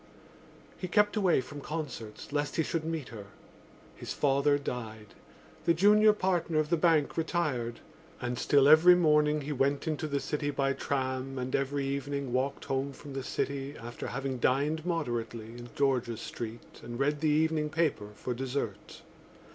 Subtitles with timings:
[0.79, 3.27] He kept away from concerts lest he should meet her.
[3.95, 5.13] His father died;
[5.65, 7.81] the junior partner of the bank retired.
[8.19, 12.65] And still every morning he went into the city by tram and every evening walked
[12.65, 17.69] home from the city after having dined moderately in George's Street and read the evening
[17.69, 19.03] paper for dessert.